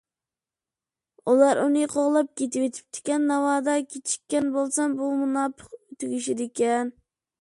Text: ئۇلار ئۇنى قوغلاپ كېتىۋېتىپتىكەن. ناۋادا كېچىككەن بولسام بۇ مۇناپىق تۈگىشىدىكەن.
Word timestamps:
ئۇلار 1.33 1.59
ئۇنى 1.63 1.83
قوغلاپ 1.91 2.31
كېتىۋېتىپتىكەن. 2.41 3.27
ناۋادا 3.33 3.77
كېچىككەن 3.93 4.49
بولسام 4.57 4.97
بۇ 5.03 5.11
مۇناپىق 5.23 5.77
تۈگىشىدىكەن. 6.01 6.91